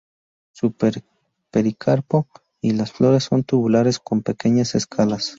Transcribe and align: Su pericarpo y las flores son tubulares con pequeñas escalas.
Su 0.51 0.73
pericarpo 1.51 2.25
y 2.59 2.71
las 2.71 2.91
flores 2.91 3.25
son 3.25 3.43
tubulares 3.43 3.99
con 3.99 4.23
pequeñas 4.23 4.73
escalas. 4.73 5.29